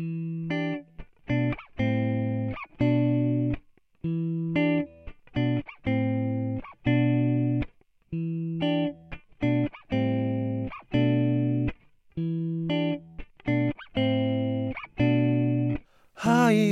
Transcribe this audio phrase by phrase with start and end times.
[0.00, 0.84] 愛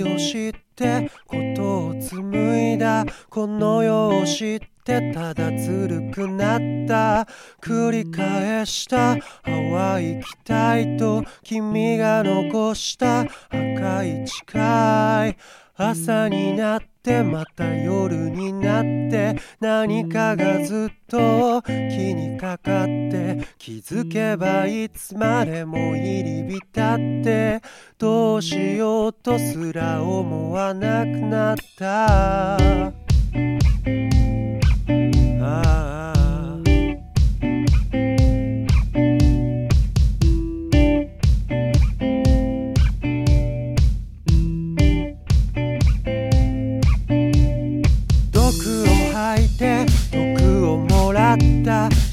[0.04, 7.28] を知ってことを紡いだこの世を知っててただずるくなった。
[7.60, 13.22] 繰り返した淡い期待と君が残した。
[13.22, 15.36] 赤い誓い。
[15.78, 19.36] 朝になってまた夜になって。
[19.60, 21.68] 何かがずっと気
[22.14, 23.44] にかかって。
[23.58, 27.60] 気づけばいつまでも入り浸って。
[27.98, 32.65] どうしようとすら思わなくなった。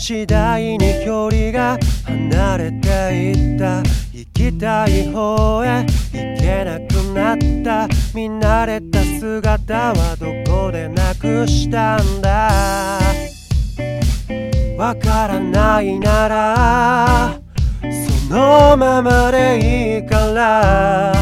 [0.05, 2.87] 次第に距離が離れて
[3.31, 12.99] いった行きたい方へ行けなくなった見慣れた姿はどこでなくしたんだ。
[14.77, 17.39] わからないなら
[18.27, 21.13] そのままでいいから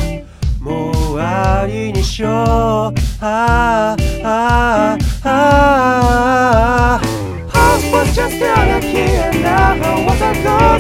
[0.60, 2.34] もう終わりにしよう。
[2.34, 2.92] あ
[3.24, 5.11] あああ。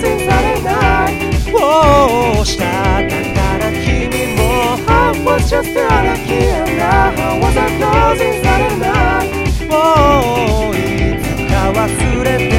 [0.01, 1.13] A causing されない
[1.51, 2.63] もうした
[3.03, 4.41] だから君も
[4.87, 9.25] Heart was just anarchy and now was a closing されない
[9.67, 10.77] もうい
[11.21, 12.50] つか忘れて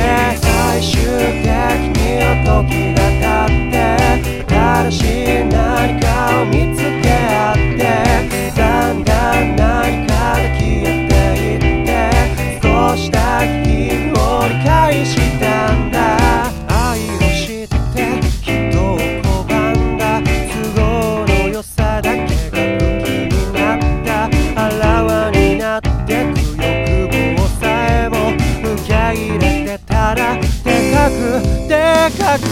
[29.52, 30.48] け入れてたらで
[30.92, 32.46] かくでかく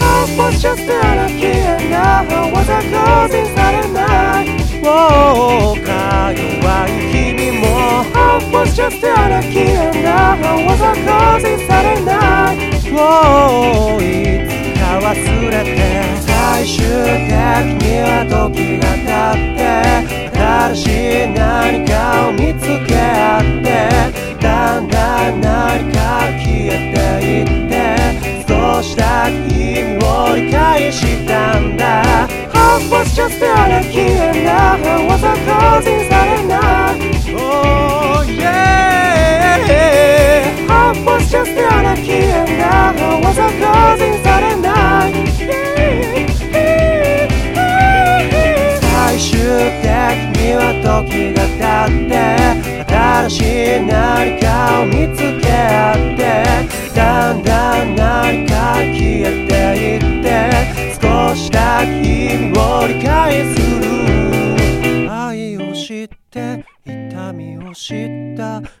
[0.00, 0.04] I
[0.38, 4.44] was just anarchy and now was a causing されない
[4.82, 7.64] もうか弱い君も
[8.14, 10.36] I was just anarchy and now
[10.66, 12.56] was a causing されない
[12.90, 14.04] もうい
[14.48, 15.14] つか忘
[15.50, 15.76] れて
[16.20, 16.76] 最終
[17.26, 17.32] 的
[17.82, 18.75] には時
[33.16, 34.76] Just anarchy and now
[35.08, 36.96] was a causing されない
[37.34, 39.64] Oh yeah
[40.68, 42.92] I was just anarchy and now
[43.24, 45.10] was a causing されない
[48.82, 49.32] 最終
[49.80, 49.88] 的
[50.36, 52.12] には時が経って
[52.84, 53.65] 新しい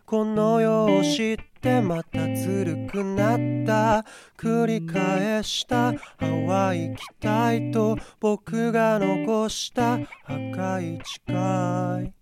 [0.04, 4.04] この世を知ってまたずるくなった。
[4.38, 9.94] 繰り返した淡い期待と僕が残した
[10.24, 12.15] 赤い誓い。